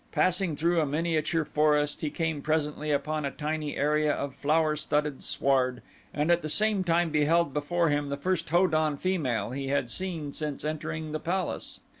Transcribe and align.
Passing 0.11 0.55
through 0.55 0.81
a 0.81 0.85
miniature 0.87 1.45
forest 1.45 2.01
he 2.01 2.09
came 2.09 2.41
presently 2.41 2.89
upon 2.91 3.23
a 3.23 3.29
tiny 3.29 3.77
area 3.77 4.11
of 4.11 4.33
flowerstudded 4.35 5.21
sward 5.23 5.83
and 6.11 6.31
at 6.31 6.41
the 6.41 6.49
same 6.49 6.83
time 6.83 7.11
beheld 7.11 7.53
before 7.53 7.89
him 7.89 8.09
the 8.09 8.17
first 8.17 8.49
Ho 8.49 8.65
don 8.65 8.97
female 8.97 9.51
he 9.51 9.67
had 9.67 9.91
seen 9.91 10.33
since 10.33 10.65
entering 10.65 11.11
the 11.11 11.19
palace. 11.19 11.81